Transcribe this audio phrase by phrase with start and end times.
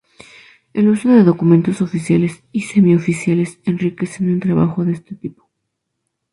[0.73, 5.47] El uso de documentos oficiales y semi-oficiales, enriquecen un trabajo de este tipo.